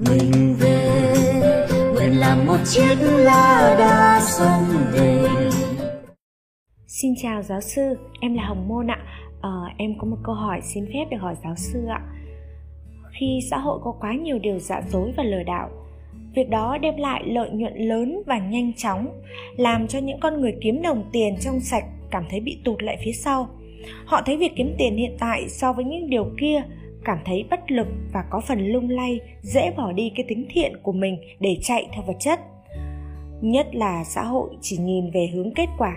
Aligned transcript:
mình 0.00 0.54
về 0.58 1.02
nguyện 1.94 2.20
làm 2.20 2.46
một 2.46 2.56
chiếc 2.64 2.94
lá 3.00 3.76
đa 3.78 4.20
sông 4.20 4.64
về 4.92 5.28
Xin 6.86 7.14
chào 7.22 7.42
giáo 7.42 7.60
sư, 7.60 7.98
em 8.20 8.34
là 8.34 8.44
Hồng 8.44 8.68
Môn 8.68 8.90
ạ. 8.90 8.98
Ờ, 9.40 9.50
em 9.76 9.98
có 9.98 10.06
một 10.06 10.16
câu 10.24 10.34
hỏi 10.34 10.60
xin 10.62 10.86
phép 10.86 11.04
được 11.10 11.16
hỏi 11.20 11.34
giáo 11.44 11.54
sư 11.56 11.86
ạ. 11.88 12.00
Khi 13.20 13.40
xã 13.50 13.58
hội 13.58 13.78
có 13.82 13.94
quá 14.00 14.12
nhiều 14.12 14.38
điều 14.38 14.58
giả 14.58 14.82
dối 14.88 15.12
và 15.16 15.22
lừa 15.22 15.42
đảo, 15.42 15.68
việc 16.34 16.50
đó 16.50 16.78
đem 16.78 16.96
lại 16.96 17.22
lợi 17.26 17.50
nhuận 17.50 17.74
lớn 17.76 18.22
và 18.26 18.38
nhanh 18.38 18.72
chóng, 18.74 19.22
làm 19.56 19.88
cho 19.88 19.98
những 19.98 20.20
con 20.20 20.40
người 20.40 20.54
kiếm 20.60 20.82
đồng 20.82 21.04
tiền 21.12 21.36
trong 21.40 21.60
sạch 21.60 21.84
cảm 22.10 22.24
thấy 22.30 22.40
bị 22.40 22.58
tụt 22.64 22.82
lại 22.82 22.96
phía 23.04 23.12
sau. 23.12 23.48
Họ 24.04 24.22
thấy 24.26 24.36
việc 24.36 24.52
kiếm 24.56 24.74
tiền 24.78 24.96
hiện 24.96 25.16
tại 25.20 25.48
so 25.48 25.72
với 25.72 25.84
những 25.84 26.10
điều 26.10 26.30
kia 26.40 26.62
cảm 27.04 27.18
thấy 27.24 27.44
bất 27.50 27.70
lực 27.70 27.86
và 28.12 28.24
có 28.30 28.40
phần 28.40 28.66
lung 28.66 28.90
lay, 28.90 29.20
dễ 29.42 29.70
bỏ 29.76 29.92
đi 29.92 30.12
cái 30.16 30.24
tính 30.28 30.46
thiện 30.50 30.72
của 30.82 30.92
mình 30.92 31.18
để 31.40 31.58
chạy 31.62 31.88
theo 31.92 32.02
vật 32.06 32.16
chất. 32.20 32.40
Nhất 33.40 33.66
là 33.72 34.04
xã 34.04 34.22
hội 34.22 34.50
chỉ 34.60 34.76
nhìn 34.76 35.10
về 35.10 35.30
hướng 35.34 35.54
kết 35.54 35.68
quả. 35.78 35.96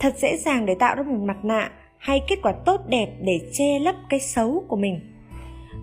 Thật 0.00 0.14
dễ 0.16 0.36
dàng 0.36 0.66
để 0.66 0.74
tạo 0.74 0.94
ra 0.94 1.02
một 1.02 1.24
mặt 1.24 1.44
nạ 1.44 1.70
hay 1.98 2.22
kết 2.28 2.36
quả 2.42 2.52
tốt 2.52 2.80
đẹp 2.88 3.08
để 3.20 3.40
che 3.52 3.78
lấp 3.78 3.94
cái 4.08 4.20
xấu 4.20 4.64
của 4.68 4.76
mình. 4.76 5.00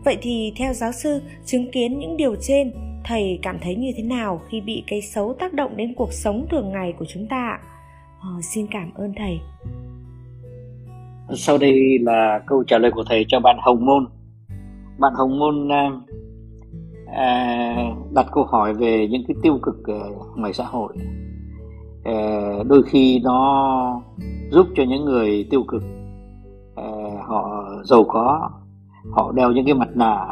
Vậy 0.06 0.18
thì 0.22 0.54
theo 0.56 0.74
giáo 0.74 0.92
sư, 0.92 1.22
chứng 1.46 1.72
kiến 1.72 2.00
những 2.00 2.18
điều 2.18 2.36
trên, 2.42 2.72
thầy 3.04 3.40
cảm 3.42 3.60
thấy 3.62 3.76
như 3.76 3.92
thế 3.98 4.04
nào 4.04 4.42
khi 4.50 4.62
bị 4.62 4.84
cái 4.88 5.02
xấu 5.02 5.34
tác 5.34 5.54
động 5.54 5.78
đến 5.78 5.94
cuộc 5.94 6.14
sống 6.14 6.46
thường 6.52 6.72
ngày 6.72 6.94
của 7.00 7.06
chúng 7.06 7.28
ta? 7.28 7.60
Ờ, 8.20 8.30
xin 8.42 8.68
cảm 8.72 8.94
ơn 8.94 9.14
thầy. 9.18 9.40
Sau 11.36 11.58
đây 11.58 12.00
là 12.02 12.40
câu 12.48 12.64
trả 12.68 12.78
lời 12.78 12.92
của 12.92 13.04
thầy 13.10 13.26
cho 13.28 13.40
bạn 13.40 13.58
Hồng 13.60 13.86
Môn. 13.86 14.08
Bạn 15.00 15.14
Hồng 15.16 15.40
Môn 15.40 15.72
à, 15.72 15.92
à, 17.16 17.76
đặt 18.14 18.26
câu 18.32 18.44
hỏi 18.44 18.74
về 18.74 19.08
những 19.12 19.24
cái 19.28 19.36
tiêu 19.44 19.60
cực 19.62 19.88
à, 19.88 20.00
ngoài 20.36 20.54
xã 20.54 20.64
hội. 20.64 20.94
À, 22.04 22.50
đôi 22.68 22.84
khi 22.84 23.20
nó 23.24 24.02
giúp 24.52 24.68
cho 24.76 24.84
những 24.84 25.06
người 25.06 25.48
tiêu 25.50 25.64
cực 25.68 25.84
à, 26.76 26.84
họ 27.28 27.66
giàu 27.84 28.04
có, 28.04 28.50
họ 29.12 29.32
đeo 29.32 29.52
những 29.52 29.66
cái 29.66 29.74
mặt 29.74 29.90
nạ, 29.96 30.26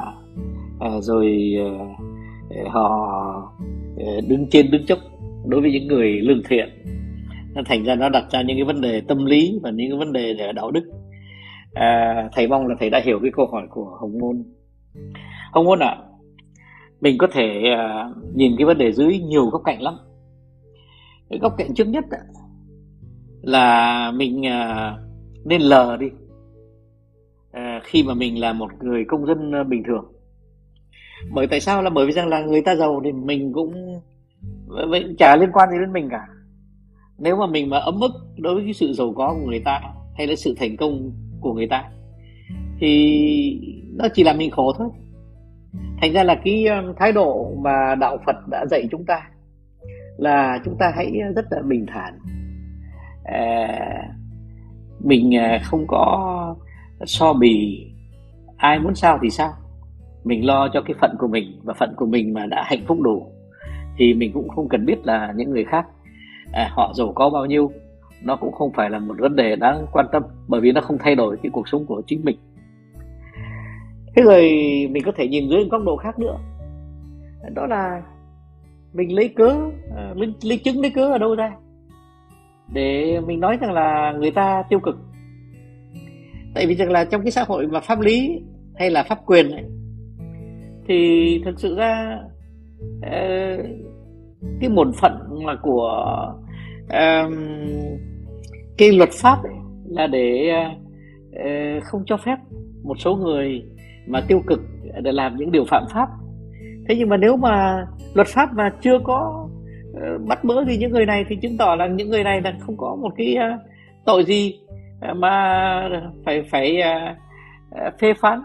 à, 0.80 0.90
rồi 1.02 1.56
à, 1.60 2.66
họ 2.70 3.12
à, 3.98 4.12
đứng 4.28 4.48
trên 4.52 4.72
đứng 4.72 4.86
chốc 4.86 5.00
đối 5.46 5.62
với 5.62 5.72
những 5.72 5.88
người 5.88 6.12
lương 6.12 6.42
thiện 6.50 6.70
nó 7.54 7.62
thành 7.66 7.84
ra 7.84 7.96
nó 7.96 8.10
đặt 8.10 8.24
ra 8.32 8.42
những 8.42 8.58
cái 8.58 8.64
vấn 8.64 8.82
đề 8.82 9.02
tâm 9.02 9.26
lý 9.26 9.60
và 9.64 9.72
những 9.72 9.90
cái 9.90 10.00
vấn 10.00 10.14
đề 10.14 10.34
về 10.34 10.52
đạo 10.56 10.72
đức 10.72 10.84
à, 11.74 12.30
thầy 12.34 12.48
mong 12.48 12.68
là 12.68 12.76
thầy 12.80 12.90
đã 12.90 13.02
hiểu 13.06 13.20
cái 13.22 13.32
câu 13.36 13.48
hỏi 13.48 13.68
của 13.70 13.98
hồng 14.02 14.18
môn. 14.20 14.44
Hồng 15.52 15.66
môn 15.66 15.80
ạ 15.80 15.88
à, 15.88 16.02
mình 17.02 17.18
có 17.18 17.28
thể 17.32 17.64
à, 17.78 18.10
nhìn 18.36 18.56
cái 18.58 18.66
vấn 18.66 18.78
đề 18.78 18.92
dưới 18.92 19.20
nhiều 19.20 19.46
góc 19.46 19.62
cạnh 19.66 19.82
lắm. 19.82 19.94
Cái 21.30 21.40
góc 21.40 21.54
cạnh 21.58 21.74
trước 21.74 21.88
nhất 21.88 22.06
à, 22.12 22.20
là 23.42 24.12
mình 24.12 24.46
à, 24.46 24.98
nên 25.46 25.62
lờ 25.62 25.98
đi. 25.98 26.08
À, 27.52 27.82
khi 27.84 28.04
mà 28.04 28.14
mình 28.14 28.40
là 28.40 28.54
một 28.54 28.72
người 28.80 29.06
công 29.08 29.26
dân 29.26 29.52
à, 29.52 29.64
bình 29.64 29.84
thường. 29.88 30.06
Bởi 31.34 31.48
tại 31.48 31.60
sao? 31.60 31.84
Là 31.84 31.90
bởi 31.90 32.06
vì 32.06 32.12
rằng 32.12 32.28
là 32.28 32.42
người 32.42 32.62
ta 32.62 32.76
giàu 32.76 33.02
thì 33.04 33.12
mình 33.12 33.54
cũng 33.54 34.02
vậy 34.68 35.16
chả 35.18 35.36
liên 35.36 35.50
quan 35.54 35.70
gì 35.72 35.78
đến 35.80 35.94
mình 35.94 36.10
cả. 36.12 36.28
Nếu 37.18 37.36
mà 37.36 37.48
mình 37.48 37.70
mà 37.70 37.78
ấm 37.78 38.00
ức 38.00 38.12
đối 38.38 38.56
với 38.56 38.64
cái 38.64 38.74
sự 38.74 38.94
giàu 38.94 39.14
có 39.16 39.34
của 39.34 39.50
người 39.50 39.62
ta 39.66 39.82
hay 40.18 40.28
là 40.28 40.36
sự 40.36 40.56
thành 40.58 40.78
công 40.78 41.12
của 41.42 41.54
người 41.54 41.68
ta. 41.68 41.84
Thì 42.80 43.78
nó 43.94 44.08
chỉ 44.14 44.24
làm 44.24 44.38
mình 44.38 44.52
khổ 44.52 44.74
thôi. 44.78 44.90
Thành 46.02 46.14
ra 46.14 46.24
là 46.24 46.36
cái 46.44 46.66
um, 46.66 46.94
thái 46.98 47.12
độ 47.12 47.52
mà 47.58 47.96
đạo 47.96 48.18
phật 48.26 48.36
đã 48.52 48.66
dạy 48.66 48.88
chúng 48.92 49.06
ta 49.06 49.22
là 50.18 50.60
chúng 50.66 50.78
ta 50.80 50.92
hãy 50.96 51.12
rất 51.36 51.46
là 51.52 51.62
bình 51.62 51.86
thản. 51.94 52.20
À, 53.24 53.68
mình 55.00 55.32
ờ, 55.38 55.60
không 55.64 55.88
có 55.88 56.56
so 57.06 57.34
bì 57.34 57.86
ai 58.58 58.80
muốn 58.80 58.96
sao 58.96 59.20
thì 59.22 59.30
sao. 59.30 59.54
Mình 60.24 60.46
lo 60.46 60.70
cho 60.74 60.82
cái 60.82 60.96
phận 61.02 61.16
của 61.20 61.28
mình 61.28 61.60
và 61.64 61.74
phận 61.74 61.94
của 61.96 62.06
mình 62.06 62.34
mà 62.34 62.46
đã 62.46 62.64
hạnh 62.66 62.84
phúc 62.88 63.02
đủ 63.02 63.32
thì 63.98 64.14
mình 64.14 64.32
cũng 64.34 64.50
không 64.50 64.70
cần 64.70 64.86
biết 64.86 64.98
là 65.04 65.34
những 65.36 65.50
người 65.50 65.66
khác 65.66 65.86
à, 66.54 66.70
họ 66.72 66.94
giàu 66.96 67.12
có 67.16 67.30
bao 67.30 67.46
nhiêu 67.46 67.72
nó 68.24 68.36
cũng 68.36 68.52
không 68.52 68.72
phải 68.74 68.90
là 68.90 69.00
một 69.00 69.16
vấn 69.20 69.36
đề 69.36 69.56
đáng 69.56 69.86
quan 69.92 70.06
tâm 70.12 70.24
bởi 70.48 70.62
vì 70.62 70.72
nó 70.72 70.82
không 70.82 70.98
thay 71.00 71.16
đổi 71.16 71.38
cái 71.44 71.50
cuộc 71.54 71.68
sống 71.68 71.86
của 71.86 72.02
chính 72.08 72.24
mình. 72.24 72.38
Thế 74.16 74.24
rồi 74.24 74.42
mình 74.92 75.04
có 75.06 75.12
thể 75.16 75.28
nhìn 75.28 75.50
dưới 75.50 75.64
góc 75.72 75.82
độ 75.84 75.98
khác 75.98 76.20
nữa. 76.20 76.38
Đó 77.54 77.66
là 77.66 78.02
mình 78.94 79.16
lấy 79.16 79.30
cớ 79.30 79.56
à, 79.96 80.14
lấy, 80.16 80.34
lấy 80.44 80.58
chứng 80.58 80.82
lấy 80.82 80.92
cớ 80.92 81.12
ở 81.12 81.18
đâu 81.18 81.36
ra? 81.36 81.52
Để 82.74 83.20
mình 83.28 83.40
nói 83.40 83.58
rằng 83.62 83.74
là 83.74 84.14
người 84.20 84.32
ta 84.32 84.64
tiêu 84.70 84.80
cực. 84.80 84.98
Tại 86.56 86.68
vì 86.68 86.76
rằng 86.76 86.92
là 86.92 87.06
trong 87.06 87.22
cái 87.22 87.32
xã 87.32 87.44
hội 87.44 87.68
mà 87.68 87.80
pháp 87.80 88.00
lý 88.00 88.42
hay 88.76 88.90
là 88.90 89.04
pháp 89.04 89.20
quyền 89.26 89.52
ấy, 89.52 89.66
thì 90.88 91.42
thực 91.46 91.60
sự 91.60 91.76
ra 91.76 92.20
uh, 92.98 93.66
cái 94.62 94.70
bổn 94.76 94.92
phận 94.94 95.46
mà 95.46 95.56
của 95.62 96.06
uh, 96.86 97.34
cái 98.78 98.92
luật 98.92 99.10
pháp 99.10 99.44
ấy, 99.44 99.54
là 99.90 100.08
để 100.08 100.52
uh, 101.30 101.84
không 101.84 102.04
cho 102.06 102.18
phép 102.18 102.36
một 102.84 103.00
số 103.00 103.16
người 103.16 103.64
mà 104.08 104.22
tiêu 104.28 104.42
cực 104.48 104.60
để 105.02 105.12
làm 105.12 105.38
những 105.38 105.52
điều 105.52 105.66
phạm 105.66 105.84
pháp. 105.94 106.10
Thế 106.90 106.96
nhưng 106.98 107.10
mà 107.10 107.18
nếu 107.18 107.38
mà 107.38 107.86
luật 108.14 108.28
pháp 108.28 108.54
mà 108.54 108.74
chưa 108.82 109.00
có 109.04 109.48
uh, 109.92 110.28
bắt 110.28 110.44
bớ 110.44 110.64
thì 110.68 110.78
những 110.78 110.92
người 110.92 111.06
này 111.06 111.26
thì 111.30 111.36
chứng 111.36 111.58
tỏ 111.58 111.76
là 111.76 111.88
những 111.88 112.10
người 112.10 112.24
này 112.24 112.42
là 112.42 112.54
không 112.60 112.78
có 112.78 112.98
một 113.02 113.10
cái 113.18 113.36
uh, 113.38 113.60
tội 114.06 114.24
gì 114.24 114.60
mà 115.16 115.90
phải 116.26 116.44
phải 116.44 116.82
phê 118.00 118.14
phán. 118.22 118.42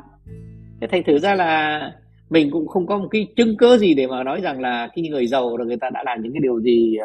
Thế 0.81 0.86
thành 0.86 1.03
thử 1.03 1.19
ra 1.19 1.34
là 1.34 1.81
mình 2.31 2.50
cũng 2.50 2.66
không 2.66 2.86
có 2.86 2.98
một 2.98 3.09
cái 3.10 3.26
chứng 3.36 3.56
cớ 3.56 3.78
gì 3.78 3.94
để 3.94 4.06
mà 4.06 4.22
nói 4.22 4.41
rằng 4.41 4.60
là 4.60 4.88
khi 4.94 5.09
người 5.09 5.26
giàu 5.26 5.56
là 5.56 5.65
người 5.65 5.76
ta 5.76 5.91
đã 5.91 6.03
làm 6.06 6.22
những 6.22 6.32
cái 6.32 6.41
điều 6.42 6.60
gì 6.60 6.97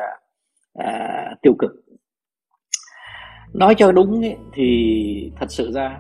à, 0.74 1.36
tiêu 1.42 1.54
cực 1.60 1.72
nói 3.54 3.76
cho 3.76 3.92
đúng 3.92 4.22
ấy, 4.22 4.36
thì 4.54 5.32
thật 5.40 5.52
sự 5.52 5.72
ra 5.72 6.00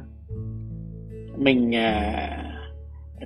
mình 1.38 1.76
à, 1.76 2.14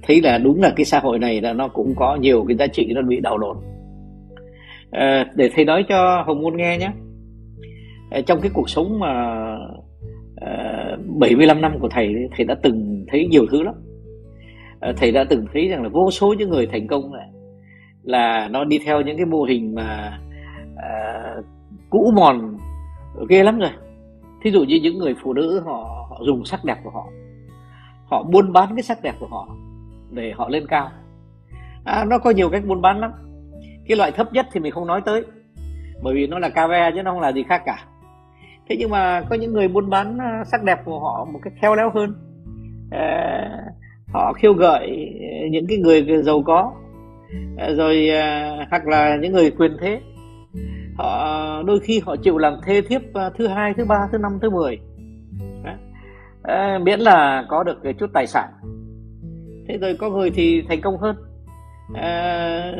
thấy 0.03 0.21
là 0.21 0.37
đúng 0.37 0.61
là 0.61 0.73
cái 0.75 0.85
xã 0.85 0.99
hội 0.99 1.19
này 1.19 1.41
là 1.41 1.53
nó 1.53 1.67
cũng 1.67 1.93
có 1.95 2.15
nhiều 2.15 2.45
cái 2.47 2.57
giá 2.57 2.67
trị 2.67 2.91
nó 2.95 3.01
bị 3.01 3.19
đảo 3.19 3.37
lộn. 3.37 3.57
À, 4.91 5.31
để 5.35 5.49
thầy 5.55 5.65
nói 5.65 5.85
cho 5.89 6.23
hồng 6.27 6.41
môn 6.41 6.57
nghe 6.57 6.77
nhé. 6.77 6.91
À, 8.11 8.21
trong 8.21 8.41
cái 8.41 8.51
cuộc 8.53 8.69
sống 8.69 8.99
mà 8.99 9.11
à, 10.35 10.97
75 11.19 11.61
năm 11.61 11.79
của 11.79 11.89
thầy 11.89 12.15
thầy 12.37 12.45
đã 12.45 12.55
từng 12.63 13.05
thấy 13.07 13.27
nhiều 13.27 13.45
thứ 13.51 13.63
lắm. 13.63 13.75
À, 14.79 14.93
thầy 14.97 15.11
đã 15.11 15.23
từng 15.29 15.45
thấy 15.53 15.67
rằng 15.67 15.83
là 15.83 15.89
vô 15.89 16.11
số 16.11 16.33
những 16.37 16.49
người 16.49 16.67
thành 16.67 16.87
công 16.87 17.13
này 17.13 17.27
là 18.03 18.47
nó 18.51 18.63
đi 18.63 18.79
theo 18.85 19.01
những 19.01 19.17
cái 19.17 19.25
mô 19.25 19.43
hình 19.43 19.75
mà 19.75 20.19
à, 20.77 20.89
cũ 21.89 22.11
mòn 22.15 22.57
ghê 23.29 23.43
lắm 23.43 23.59
rồi 23.59 23.69
thí 24.45 24.51
dụ 24.51 24.63
như 24.63 24.79
những 24.83 24.97
người 24.97 25.15
phụ 25.23 25.33
nữ 25.33 25.61
họ, 25.65 26.07
họ 26.09 26.19
dùng 26.25 26.45
sắc 26.45 26.65
đẹp 26.65 26.77
của 26.83 26.89
họ 26.89 27.07
họ 28.05 28.23
buôn 28.23 28.53
bán 28.53 28.75
cái 28.75 28.83
sắc 28.83 29.01
đẹp 29.01 29.15
của 29.19 29.27
họ 29.27 29.47
để 30.11 30.33
họ 30.35 30.49
lên 30.49 30.65
cao. 30.67 30.89
À, 31.83 32.05
nó 32.05 32.17
có 32.17 32.29
nhiều 32.29 32.49
cách 32.49 32.63
buôn 32.65 32.81
bán 32.81 32.99
lắm. 32.99 33.11
Cái 33.87 33.97
loại 33.97 34.11
thấp 34.11 34.33
nhất 34.33 34.47
thì 34.51 34.59
mình 34.59 34.71
không 34.71 34.87
nói 34.87 35.01
tới 35.05 35.23
bởi 36.03 36.15
vì 36.15 36.27
nó 36.27 36.39
là 36.39 36.49
cà 36.49 36.67
ve 36.67 36.91
chứ 36.95 37.03
nó 37.03 37.11
không 37.11 37.21
là 37.21 37.31
gì 37.31 37.43
khác 37.43 37.61
cả. 37.65 37.85
Thế 38.69 38.75
nhưng 38.79 38.89
mà 38.89 39.21
có 39.29 39.35
những 39.35 39.53
người 39.53 39.67
buôn 39.67 39.89
bán 39.89 40.17
à, 40.17 40.43
sắc 40.51 40.63
đẹp 40.63 40.79
của 40.85 40.99
họ 40.99 41.27
một 41.33 41.39
cách 41.43 41.53
khéo 41.61 41.75
léo 41.75 41.89
hơn. 41.89 42.15
À, 42.91 43.49
họ 44.13 44.33
khiêu 44.33 44.53
gợi 44.53 45.13
những 45.51 45.67
cái 45.67 45.77
người 45.77 46.23
giàu 46.23 46.43
có 46.45 46.73
à, 47.57 47.69
rồi 47.77 48.09
à, 48.09 48.55
hoặc 48.69 48.87
là 48.87 49.15
những 49.21 49.33
người 49.33 49.51
quyền 49.51 49.77
thế 49.81 50.01
họ 50.97 51.63
đôi 51.63 51.79
khi 51.79 52.01
họ 52.05 52.15
chịu 52.15 52.37
làm 52.37 52.53
thê 52.65 52.81
thiếp 52.81 53.01
à, 53.13 53.29
thứ 53.37 53.47
hai 53.47 53.73
thứ 53.77 53.85
ba 53.85 54.07
thứ 54.11 54.17
năm 54.17 54.31
thứ 54.41 54.49
mười. 54.49 54.79
À, 56.43 56.79
miễn 56.83 56.99
là 56.99 57.45
có 57.49 57.63
được 57.63 57.77
chút 57.99 58.09
tài 58.13 58.27
sản. 58.27 58.49
Thế 59.67 59.77
rồi 59.77 59.97
có 59.99 60.09
người 60.09 60.29
thì 60.29 60.63
thành 60.69 60.81
công 60.81 60.97
hơn. 60.97 61.15
À, 61.93 62.71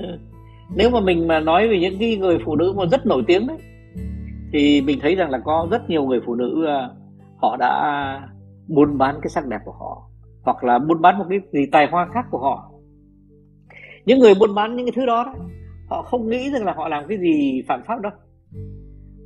nếu 0.75 0.89
mà 0.89 0.99
mình 0.99 1.27
mà 1.27 1.39
nói 1.39 1.67
về 1.67 1.79
những 1.79 1.99
cái 1.99 2.17
người 2.17 2.37
phụ 2.45 2.55
nữ 2.55 2.73
mà 2.77 2.85
rất 2.91 3.05
nổi 3.05 3.23
tiếng 3.27 3.47
đấy 3.47 3.57
thì 4.53 4.81
mình 4.81 4.99
thấy 5.01 5.15
rằng 5.15 5.29
là 5.29 5.39
có 5.45 5.67
rất 5.71 5.89
nhiều 5.89 6.03
người 6.03 6.21
phụ 6.25 6.35
nữ 6.35 6.65
à, 6.65 6.89
họ 7.41 7.57
đã 7.57 8.21
buôn 8.67 8.97
bán 8.97 9.19
cái 9.21 9.29
sắc 9.29 9.47
đẹp 9.47 9.59
của 9.65 9.71
họ 9.71 10.09
hoặc 10.43 10.63
là 10.63 10.79
buôn 10.79 11.01
bán 11.01 11.17
một 11.17 11.25
cái 11.29 11.39
gì 11.51 11.65
tài 11.71 11.87
hoa 11.91 12.07
khác 12.13 12.25
của 12.31 12.39
họ. 12.39 12.71
Những 14.05 14.19
người 14.19 14.33
buôn 14.39 14.55
bán 14.55 14.75
những 14.75 14.85
cái 14.85 14.93
thứ 14.95 15.05
đó, 15.05 15.23
đó 15.23 15.33
họ 15.87 16.01
không 16.01 16.29
nghĩ 16.29 16.49
rằng 16.51 16.65
là 16.65 16.73
họ 16.73 16.87
làm 16.87 17.03
cái 17.07 17.17
gì 17.17 17.63
phạm 17.67 17.81
pháp 17.87 18.01
đâu. 18.01 18.11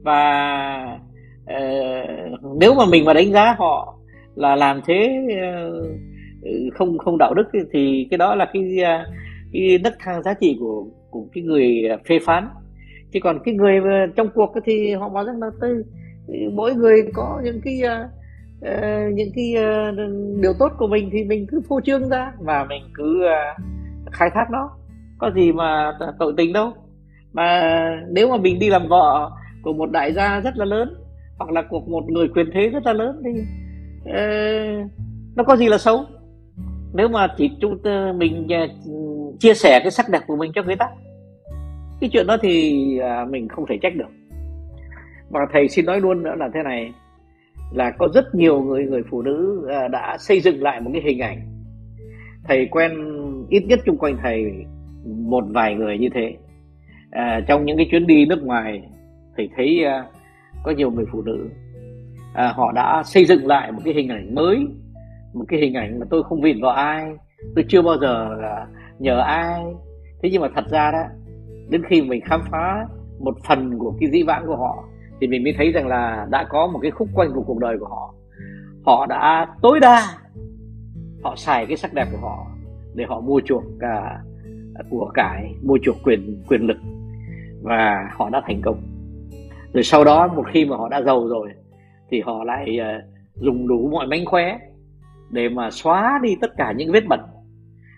Và 0.04 1.00
uh, 1.44 2.40
nếu 2.60 2.74
mà 2.74 2.86
mình 2.92 3.06
mà 3.06 3.14
đánh 3.14 3.32
giá 3.32 3.56
họ 3.58 3.96
là 4.36 4.56
làm 4.56 4.82
thế 4.86 5.20
uh, 5.24 6.74
không 6.74 6.98
không 6.98 7.18
đạo 7.18 7.34
đức 7.34 7.44
thì 7.72 8.08
cái 8.12 8.18
đó 8.18 8.36
là 8.36 8.50
cái 8.54 8.80
ờ, 8.84 9.06
cái 9.54 9.78
nấc 9.84 9.94
thang 10.00 10.24
giá 10.24 10.34
trị 10.34 10.58
của 10.60 10.86
của 11.10 11.26
cái 11.34 11.44
người 11.44 11.84
phê 12.10 12.20
phán. 12.26 12.50
Chứ 13.14 13.20
còn 13.24 13.40
cái 13.46 13.54
người 13.54 13.80
trong 14.16 14.30
cuộc 14.36 14.54
thì 14.66 14.94
họ 14.94 15.10
bảo 15.10 15.26
rằng 15.26 15.42
là 15.42 15.48
tôi 15.62 15.84
mỗi 16.54 16.76
người 16.76 17.02
có 17.14 17.42
những 17.44 17.62
cái 17.64 17.82
uh, 17.84 19.14
những 19.14 19.30
cái 19.36 19.56
uh, 19.58 19.96
điều 20.42 20.54
tốt 20.60 20.72
của 20.78 20.88
mình 20.88 21.10
thì 21.12 21.24
mình 21.24 21.46
cứ 21.52 21.62
phô 21.70 21.82
trương 21.82 22.10
ra 22.10 22.34
và 22.40 22.66
mình 22.70 22.82
cứ 22.94 23.26
uh, 23.26 23.62
khai 24.12 24.30
thác 24.34 24.46
nó 24.52 24.70
có 25.20 25.32
gì 25.32 25.52
mà 25.52 25.92
tội 26.20 26.34
tình 26.38 26.54
đâu. 26.54 26.74
Mà 27.34 27.80
nếu 28.10 28.30
mà 28.30 28.38
mình 28.38 28.60
đi 28.60 28.70
làm 28.70 28.88
vợ 28.88 29.32
của 29.64 29.74
một 29.74 29.92
đại 29.92 30.14
gia 30.14 30.40
rất 30.40 30.58
là 30.58 30.66
lớn 30.66 30.94
hoặc 31.38 31.52
là 31.52 31.62
của 31.70 31.80
một 31.80 32.04
người 32.08 32.28
quyền 32.28 32.46
thế 32.54 32.70
rất 32.70 32.86
là 32.86 32.94
lớn 32.94 33.22
thì 33.26 33.42
uh, 34.02 34.92
nó 35.36 35.44
có 35.44 35.56
gì 35.56 35.68
là 35.68 35.78
xấu? 35.78 36.06
Nếu 36.94 37.08
mà 37.08 37.28
chỉ 37.38 37.52
chúng 37.62 37.78
mình 38.18 38.48
uh, 38.64 39.40
chia 39.40 39.54
sẻ 39.54 39.80
cái 39.80 39.92
sắc 39.92 40.06
đẹp 40.10 40.20
của 40.28 40.36
mình 40.36 40.52
cho 40.56 40.64
người 40.64 40.76
ta 40.76 40.90
cái 42.02 42.10
chuyện 42.14 42.28
đó 42.28 42.38
thì 42.42 42.84
uh, 43.00 43.30
mình 43.30 43.48
không 43.48 43.66
thể 43.70 43.78
trách 43.82 43.96
được. 43.96 44.10
Và 45.30 45.40
thầy 45.54 45.68
xin 45.68 45.86
nói 45.86 46.02
luôn 46.02 46.24
nữa 46.24 46.36
là 46.38 46.50
thế 46.54 46.64
này 46.64 46.94
là 47.74 47.92
có 47.92 48.08
rất 48.14 48.36
nhiều 48.36 48.62
người 48.62 48.84
người 48.84 49.02
phụ 49.12 49.22
nữ 49.22 49.62
uh, 49.64 49.92
đã 49.92 50.18
xây 50.20 50.42
dựng 50.42 50.64
lại 50.64 50.82
một 50.82 50.90
cái 50.94 51.02
hình 51.02 51.20
ảnh. 51.20 51.40
Thầy 52.44 52.68
quen 52.72 52.92
ít 53.50 53.64
nhất 53.68 53.80
chung 53.86 53.98
quanh 53.98 54.18
thầy 54.24 54.66
một 55.06 55.44
vài 55.54 55.76
người 55.76 55.98
như 55.98 56.10
thế. 56.14 56.38
À, 57.12 57.42
trong 57.48 57.66
những 57.66 57.78
cái 57.78 57.88
chuyến 57.92 58.08
đi 58.08 58.26
nước 58.26 58.44
ngoài 58.44 58.82
thì 59.38 59.50
thấy 59.56 59.86
à, 59.86 60.06
có 60.64 60.72
nhiều 60.72 60.92
người 60.92 61.06
phụ 61.12 61.22
nữ. 61.22 61.50
À, 62.34 62.54
họ 62.56 62.72
đã 62.72 63.04
xây 63.06 63.26
dựng 63.26 63.48
lại 63.48 63.72
một 63.72 63.82
cái 63.86 63.94
hình 63.94 64.10
ảnh 64.10 64.36
mới 64.36 64.68
một 65.34 65.46
cái 65.48 65.60
hình 65.60 65.74
ảnh 65.74 66.00
mà 66.00 66.06
tôi 66.10 66.24
không 66.24 66.42
vịn 66.42 66.62
vào 66.62 66.72
ai 66.72 67.06
tôi 67.56 67.66
chưa 67.68 67.82
bao 67.82 67.98
giờ 68.02 68.36
là 68.42 68.68
nhờ 69.00 69.20
ai. 69.20 69.64
Thế 70.24 70.30
nhưng 70.32 70.42
mà 70.42 70.48
thật 70.56 70.66
ra 70.70 70.92
đó 70.92 71.04
đến 71.70 71.82
khi 71.90 72.02
mình 72.02 72.22
khám 72.26 72.42
phá 72.52 72.86
một 73.20 73.36
phần 73.48 73.80
của 73.80 73.94
cái 74.00 74.10
dĩ 74.12 74.24
vãng 74.24 74.46
của 74.48 74.56
họ 74.56 74.84
thì 75.22 75.28
mình 75.28 75.44
mới 75.44 75.54
thấy 75.58 75.72
rằng 75.72 75.88
là 75.88 76.28
đã 76.30 76.46
có 76.50 76.68
một 76.68 76.80
cái 76.82 76.92
khúc 76.92 77.08
quanh 77.14 77.32
của 77.34 77.42
cuộc 77.42 77.60
đời 77.60 77.78
của 77.80 77.88
họ. 77.88 78.14
Họ 78.86 79.06
đã 79.06 79.48
tối 79.62 79.80
đa 79.80 80.02
họ 81.24 81.36
xài 81.36 81.66
cái 81.66 81.78
sắc 81.78 81.94
đẹp 81.94 82.08
của 82.12 82.18
họ 82.18 82.48
để 82.96 83.06
họ 83.08 83.22
mua 83.22 83.42
chuộc 83.46 83.64
cả 83.80 84.22
của 84.90 85.12
cải 85.14 85.54
mua 85.64 85.78
chuộc 85.82 85.96
quyền 86.04 86.44
quyền 86.48 86.62
lực 86.62 86.78
và 87.62 88.10
họ 88.12 88.30
đã 88.30 88.42
thành 88.48 88.62
công. 88.62 88.82
Rồi 89.74 89.84
sau 89.84 90.04
đó 90.04 90.28
một 90.28 90.44
khi 90.54 90.66
mà 90.66 90.78
họ 90.78 90.90
đã 90.90 91.02
giàu 91.02 91.28
rồi 91.28 91.50
thì 92.12 92.22
họ 92.22 92.44
lại 92.44 92.80
uh, 92.80 93.04
dùng 93.36 93.68
đủ 93.68 93.90
mọi 93.92 94.08
mánh 94.08 94.26
khóe 94.26 94.60
để 95.30 95.50
mà 95.50 95.72
xóa 95.72 96.20
đi 96.24 96.36
tất 96.42 96.52
cả 96.58 96.74
những 96.78 96.92
vết 96.92 97.08
bẩn 97.08 97.20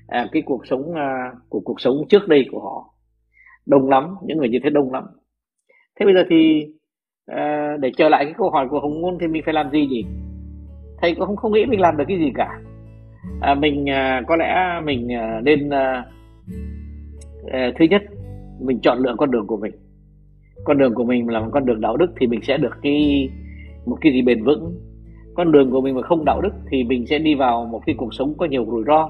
à, 0.07 0.27
cái 0.31 0.41
cuộc 0.45 0.67
sống 0.67 0.81
uh, 0.81 1.49
của 1.49 1.59
cuộc 1.59 1.81
sống 1.81 1.95
trước 2.09 2.27
đây 2.27 2.45
của 2.51 2.59
họ. 2.59 2.93
Đông 3.65 3.89
lắm 3.89 4.15
những 4.25 4.37
người 4.37 4.49
như 4.49 4.59
thế 4.63 4.69
đông 4.69 4.93
lắm. 4.93 5.03
Thế 5.99 6.05
bây 6.05 6.15
giờ 6.15 6.23
thì 6.29 6.65
uh, 7.31 7.79
để 7.79 7.91
trở 7.97 8.09
lại 8.09 8.25
cái 8.25 8.33
câu 8.37 8.49
hỏi 8.49 8.67
của 8.69 8.79
hồng 8.79 9.01
ngôn 9.01 9.17
thì 9.21 9.27
mình 9.27 9.41
phải 9.45 9.53
làm 9.53 9.71
gì 9.71 9.87
nhỉ? 9.87 10.05
Thầy 11.01 11.15
cũng 11.15 11.25
không 11.25 11.35
không 11.35 11.51
nghĩ 11.51 11.65
mình 11.65 11.79
làm 11.79 11.97
được 11.97 12.03
cái 12.07 12.17
gì 12.17 12.31
cả. 12.35 12.59
À, 13.41 13.55
mình 13.55 13.83
uh, 13.83 14.27
có 14.27 14.35
lẽ 14.35 14.81
mình 14.83 15.07
uh, 15.07 15.43
nên 15.43 15.67
uh, 15.67 15.73
uh, 15.73 16.05
Ờ, 17.51 17.59
thứ 17.79 17.85
nhất 17.85 18.01
mình 18.59 18.79
chọn 18.81 18.97
lựa 18.99 19.15
con 19.17 19.31
đường 19.31 19.47
của 19.47 19.57
mình. 19.57 19.73
Con 20.63 20.77
đường 20.77 20.93
của 20.93 21.03
mình 21.03 21.29
là 21.29 21.39
một 21.39 21.49
con 21.51 21.65
đường 21.65 21.81
đạo 21.81 21.97
đức 21.97 22.11
thì 22.19 22.27
mình 22.27 22.39
sẽ 22.43 22.57
được 22.57 22.77
cái 22.81 23.29
một 23.85 23.97
cái 24.01 24.13
gì 24.13 24.21
bền 24.21 24.43
vững. 24.43 24.75
Con 25.35 25.51
đường 25.51 25.71
của 25.71 25.81
mình 25.81 25.95
mà 25.95 26.01
không 26.01 26.25
đạo 26.25 26.41
đức 26.41 26.53
thì 26.71 26.83
mình 26.83 27.07
sẽ 27.07 27.19
đi 27.19 27.35
vào 27.35 27.65
một 27.65 27.81
cái 27.85 27.95
cuộc 27.97 28.13
sống 28.13 28.33
có 28.37 28.45
nhiều 28.45 28.65
rủi 28.65 28.83
ro. 28.87 29.09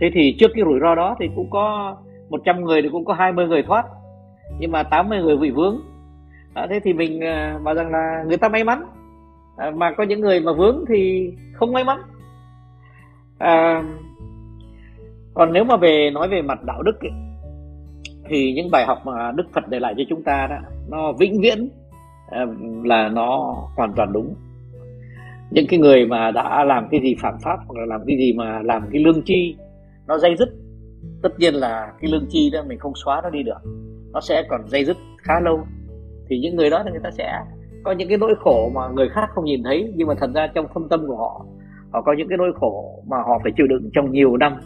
Thế 0.00 0.10
thì 0.14 0.36
trước 0.38 0.50
cái 0.54 0.64
rủi 0.64 0.80
ro 0.80 0.94
đó 0.94 1.16
thì 1.20 1.28
cũng 1.36 1.50
có 1.50 1.96
100 2.30 2.64
người 2.64 2.82
thì 2.82 2.88
cũng 2.92 3.04
có 3.04 3.14
20 3.14 3.46
người 3.46 3.62
thoát 3.62 3.86
nhưng 4.58 4.72
mà 4.72 4.82
80 4.82 5.22
người 5.22 5.36
bị 5.36 5.50
vướng. 5.50 5.80
À, 6.54 6.66
thế 6.70 6.80
thì 6.80 6.92
mình 6.92 7.20
ờ, 7.20 7.58
bảo 7.64 7.74
rằng 7.74 7.90
là 7.90 8.24
người 8.28 8.36
ta 8.36 8.48
may 8.48 8.64
mắn. 8.64 8.82
À, 9.56 9.70
mà 9.70 9.92
có 9.92 10.04
những 10.04 10.20
người 10.20 10.40
mà 10.40 10.52
vướng 10.52 10.84
thì 10.88 11.30
không 11.52 11.72
may 11.72 11.84
mắn. 11.84 12.00
À, 13.38 13.84
còn 15.40 15.52
nếu 15.52 15.64
mà 15.64 15.76
về 15.76 16.10
nói 16.14 16.28
về 16.28 16.42
mặt 16.42 16.64
đạo 16.64 16.82
đức 16.82 17.00
ấy, 17.00 17.10
thì 18.28 18.52
những 18.52 18.70
bài 18.70 18.84
học 18.86 18.98
mà 19.04 19.32
Đức 19.36 19.44
Phật 19.52 19.68
để 19.68 19.80
lại 19.80 19.94
cho 19.96 20.02
chúng 20.08 20.22
ta 20.22 20.46
đó 20.50 20.56
nó 20.90 21.12
vĩnh 21.12 21.40
viễn 21.40 21.68
ờ, 22.30 22.46
là 22.84 23.08
nó 23.08 23.56
hoàn 23.76 23.92
toàn 23.96 24.12
đúng. 24.12 24.34
Những 25.50 25.66
cái 25.68 25.78
người 25.78 26.06
mà 26.06 26.30
đã 26.30 26.64
làm 26.64 26.88
cái 26.90 27.00
gì 27.00 27.14
phạm 27.22 27.34
pháp 27.44 27.56
hoặc 27.66 27.80
là 27.80 27.86
làm 27.86 28.00
cái 28.06 28.16
gì 28.16 28.32
mà 28.32 28.60
làm 28.62 28.82
cái 28.92 29.02
lương 29.02 29.22
chi 29.22 29.56
nó 30.06 30.18
dây 30.18 30.36
dứt. 30.38 30.48
Tất 31.22 31.38
nhiên 31.38 31.54
là 31.54 31.92
cái 32.00 32.10
lương 32.10 32.26
chi 32.28 32.50
đó 32.52 32.60
mình 32.68 32.78
không 32.78 32.92
xóa 33.04 33.20
nó 33.22 33.30
đi 33.30 33.42
được 33.42 33.60
nó 34.12 34.20
sẽ 34.20 34.42
còn 34.48 34.60
dây 34.68 34.84
dứt 34.84 34.96
khá 35.18 35.40
lâu. 35.40 35.60
Thì 36.28 36.38
những 36.38 36.56
người 36.56 36.70
đó 36.70 36.82
thì 36.84 36.90
người 36.90 37.00
ta 37.04 37.10
sẽ 37.10 37.32
có 37.84 37.92
những 37.92 38.08
cái 38.08 38.18
nỗi 38.18 38.34
khổ 38.38 38.70
mà 38.74 38.88
người 38.88 39.08
khác 39.08 39.30
không 39.34 39.44
nhìn 39.44 39.62
thấy 39.62 39.92
nhưng 39.96 40.08
mà 40.08 40.14
thật 40.20 40.30
ra 40.34 40.46
trong 40.54 40.66
thâm 40.74 40.88
tâm 40.88 41.06
của 41.06 41.16
họ 41.16 41.44
họ 41.92 42.02
có 42.02 42.12
những 42.18 42.28
cái 42.28 42.38
nỗi 42.38 42.52
khổ 42.60 43.02
mà 43.08 43.16
họ 43.16 43.38
phải 43.42 43.52
chịu 43.56 43.66
đựng 43.66 43.90
trong 43.92 44.12
nhiều 44.12 44.36
năm 44.36 44.60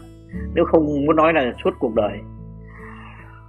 nếu 0.55 0.65
không 0.65 1.05
muốn 1.05 1.15
nói 1.15 1.33
là 1.33 1.53
suốt 1.63 1.71
cuộc 1.79 1.95
đời. 1.95 2.19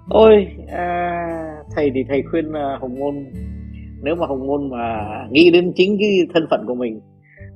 Ôi 0.09 0.47
à, 0.69 1.29
thầy 1.77 1.91
thì 1.94 2.05
thầy 2.09 2.23
khuyên 2.23 2.53
à, 2.53 2.79
hồng 2.81 2.94
ngôn 2.94 3.25
nếu 4.03 4.15
mà 4.15 4.27
hồng 4.27 4.47
ngôn 4.47 4.71
mà 4.71 5.06
nghĩ 5.31 5.50
đến 5.50 5.73
chính 5.75 5.97
cái 5.99 6.11
thân 6.35 6.47
phận 6.50 6.65
của 6.67 6.75
mình 6.75 7.00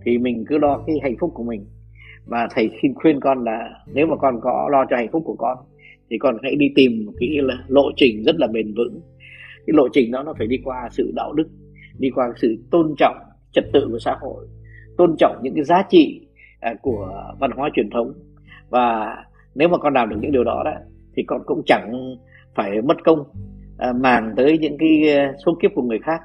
thì 0.04 0.18
mình 0.18 0.44
cứ 0.48 0.58
lo 0.58 0.82
cái 0.86 0.96
hạnh 1.02 1.16
phúc 1.20 1.30
của 1.34 1.44
mình. 1.44 1.66
Và 2.26 2.48
thầy 2.54 2.70
xin 2.82 2.94
khuyên 2.94 3.20
con 3.20 3.44
là 3.44 3.70
nếu 3.94 4.06
mà 4.06 4.16
con 4.16 4.40
có 4.42 4.68
lo 4.72 4.84
cho 4.90 4.96
hạnh 4.96 5.10
phúc 5.12 5.22
của 5.26 5.36
con 5.38 5.58
thì 6.10 6.18
con 6.18 6.36
hãy 6.42 6.56
đi 6.56 6.66
tìm 6.74 7.04
một 7.06 7.12
cái 7.20 7.28
lộ 7.68 7.90
trình 7.96 8.22
rất 8.26 8.36
là 8.38 8.46
bền 8.46 8.74
vững. 8.74 9.00
Cái 9.66 9.74
lộ 9.76 9.88
trình 9.92 10.10
đó 10.10 10.22
nó 10.22 10.34
phải 10.38 10.46
đi 10.46 10.56
qua 10.64 10.88
sự 10.90 11.12
đạo 11.14 11.32
đức 11.32 11.48
đi 11.98 12.10
qua 12.10 12.32
sự 12.36 12.56
tôn 12.70 12.94
trọng 12.98 13.16
trật 13.52 13.64
tự 13.72 13.88
của 13.90 13.98
xã 13.98 14.16
hội 14.20 14.46
tôn 15.00 15.16
trọng 15.18 15.36
những 15.42 15.54
cái 15.54 15.64
giá 15.64 15.82
trị 15.88 16.20
à, 16.60 16.74
của 16.82 17.12
văn 17.40 17.50
hóa 17.50 17.70
truyền 17.74 17.90
thống 17.90 18.12
và 18.70 19.16
nếu 19.54 19.68
mà 19.68 19.78
con 19.78 19.94
làm 19.94 20.08
được 20.08 20.16
những 20.20 20.32
điều 20.32 20.44
đó 20.44 20.62
đó 20.64 20.72
thì 21.16 21.22
con 21.26 21.42
cũng 21.46 21.62
chẳng 21.66 22.16
phải 22.54 22.82
mất 22.82 23.04
công 23.04 23.24
à, 23.78 23.92
màng 24.00 24.32
tới 24.36 24.58
những 24.58 24.78
cái 24.78 25.16
à, 25.16 25.32
số 25.46 25.58
kiếp 25.62 25.70
của 25.74 25.82
người 25.82 25.98
khác. 25.98 26.20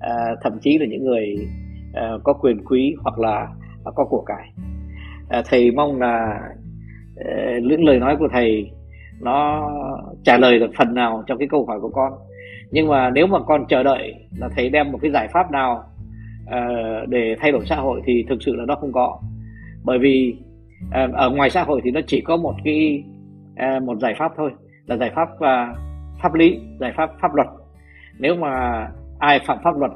À, 0.00 0.14
thậm 0.42 0.58
chí 0.60 0.78
là 0.78 0.86
những 0.86 1.04
người 1.04 1.36
à, 1.94 2.10
có 2.24 2.32
quyền 2.32 2.64
quý 2.64 2.94
hoặc 3.02 3.18
là 3.18 3.48
à, 3.84 3.90
có 3.94 4.04
của 4.04 4.24
cải. 4.26 4.52
À, 5.28 5.42
thầy 5.46 5.70
mong 5.70 6.00
là 6.00 6.40
à, 7.16 7.58
những 7.62 7.84
lời 7.84 7.98
nói 7.98 8.16
của 8.18 8.28
thầy 8.32 8.70
nó 9.20 9.70
trả 10.24 10.38
lời 10.38 10.58
được 10.58 10.70
phần 10.78 10.94
nào 10.94 11.24
trong 11.26 11.38
cái 11.38 11.48
câu 11.50 11.66
hỏi 11.66 11.80
của 11.80 11.90
con. 11.90 12.12
Nhưng 12.70 12.88
mà 12.88 13.10
nếu 13.10 13.26
mà 13.26 13.38
con 13.46 13.66
chờ 13.68 13.82
đợi 13.82 14.14
là 14.38 14.48
thầy 14.56 14.70
đem 14.70 14.92
một 14.92 14.98
cái 15.02 15.10
giải 15.10 15.28
pháp 15.32 15.50
nào 15.50 15.84
uh, 16.44 17.08
để 17.08 17.36
thay 17.40 17.52
đổi 17.52 17.66
xã 17.66 17.76
hội 17.76 18.00
thì 18.06 18.24
thực 18.28 18.42
sự 18.42 18.54
là 18.56 18.64
nó 18.64 18.74
không 18.74 18.92
có. 18.92 19.20
Bởi 19.84 19.98
vì 19.98 20.36
uh, 20.40 20.45
ở 21.12 21.30
ngoài 21.30 21.50
xã 21.50 21.62
hội 21.62 21.80
thì 21.84 21.90
nó 21.90 22.00
chỉ 22.06 22.20
có 22.20 22.36
một 22.36 22.54
cái 22.64 23.04
à, 23.56 23.80
một 23.84 23.98
giải 23.98 24.14
pháp 24.18 24.32
thôi 24.36 24.50
là 24.86 24.96
giải 24.96 25.12
pháp 25.14 25.28
à, 25.40 25.74
pháp 26.22 26.34
lý 26.34 26.60
giải 26.80 26.92
pháp 26.96 27.10
pháp 27.20 27.34
luật. 27.34 27.46
Nếu 28.18 28.36
mà 28.36 28.86
ai 29.18 29.40
phạm 29.46 29.58
pháp 29.64 29.78
luật 29.78 29.92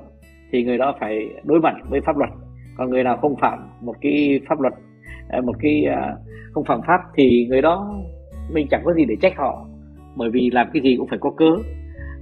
thì 0.53 0.65
người 0.65 0.79
đó 0.79 0.95
phải 1.01 1.29
đối 1.45 1.61
mặt 1.61 1.75
với 1.89 2.01
pháp 2.01 2.17
luật. 2.17 2.31
Còn 2.77 2.91
người 2.91 3.05
nào 3.05 3.17
không 3.17 3.37
phạm 3.37 3.59
một 3.81 3.95
cái 4.01 4.41
pháp 4.49 4.61
luật 4.61 4.75
à, 5.29 5.41
một 5.41 5.55
cái 5.61 5.87
không 6.53 6.65
phạm 6.65 6.81
pháp 6.87 7.01
thì 7.17 7.47
người 7.49 7.63
đó 7.63 7.95
mình 8.53 8.67
chẳng 8.71 8.83
có 8.85 8.95
gì 8.95 9.05
để 9.05 9.17
trách 9.23 9.37
họ. 9.37 9.67
Bởi 10.17 10.31
vì 10.31 10.51
làm 10.51 10.71
cái 10.73 10.83
gì 10.83 10.97
cũng 10.97 11.09
phải 11.09 11.19
có 11.19 11.31
cớ. 11.31 11.51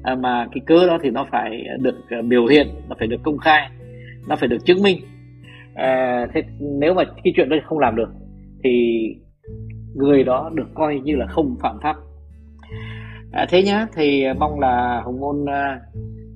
À, 0.03 0.15
mà 0.15 0.47
cái 0.53 0.61
cớ 0.67 0.87
đó 0.87 0.99
thì 1.03 1.11
nó 1.11 1.27
phải 1.31 1.65
được 1.81 1.97
biểu 2.29 2.47
hiện 2.47 2.67
nó 2.89 2.97
phải 2.99 3.09
được 3.09 3.21
công 3.23 3.39
khai 3.39 3.69
nó 4.29 4.37
phải 4.37 4.49
được 4.49 4.65
chứng 4.65 4.83
minh. 4.83 4.99
À, 5.75 6.27
thế 6.35 6.43
nếu 6.61 6.95
mà 6.95 7.05
cái 7.05 7.33
chuyện 7.37 7.49
đó 7.49 7.57
không 7.65 7.79
làm 7.79 7.97
được 7.97 8.09
thì 8.65 8.71
người 9.95 10.25
đó 10.25 10.51
được 10.55 10.69
coi 10.75 11.01
như 11.05 11.17
là 11.17 11.27
không 11.27 11.57
phạm 11.61 11.79
pháp. 11.83 11.97
À, 13.33 13.47
thế 13.51 13.63
nhá 13.63 13.87
thì 13.95 14.25
mong 14.39 14.61
là 14.61 15.03
hồng 15.05 15.21
môn 15.21 15.45
à, 15.49 15.81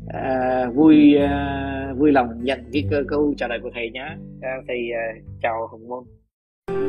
à, 0.09 0.67
vui 0.75 1.17
à, 1.17 1.95
vui 1.99 2.13
lòng 2.13 2.29
nhận 2.43 2.65
cái 2.73 2.85
cơ 2.91 3.03
câu 3.09 3.35
trả 3.39 3.47
lời 3.49 3.59
của 3.63 3.71
thầy 3.75 3.91
nhá. 3.91 4.17
À, 4.43 4.51
thầy 4.69 4.79
à, 4.95 5.05
chào 5.43 5.69
hồng 5.71 5.89
môn. 5.89 6.05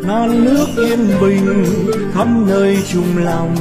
Non 0.07 0.45
nước 0.45 0.67
yên 0.77 0.99
bình 1.21 1.63
khắp 2.11 2.27
nơi 2.47 2.77
chung 2.93 3.23
lòng 3.25 3.55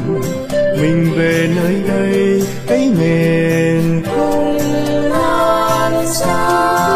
mình 0.81 1.05
về 1.17 1.49
nơi 1.57 1.83
đây 1.89 2.43
cái 2.67 2.93
miền 2.99 4.03
không 4.05 4.57
non 5.11 6.07
xa. 6.07 6.92